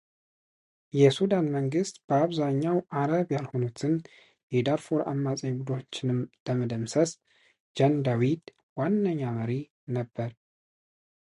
[0.99, 3.93] የሱዳን መንግሥት በአብዛኛው አረብ ያልሆኑትን
[4.55, 7.13] የዳርፉር አማጺ ቡድኖችንም ለመደምሰሰስ
[7.79, 8.43] ጃንጃዊድ
[8.81, 9.61] ዋነኛ መሳሪያ
[9.99, 10.33] ነበር።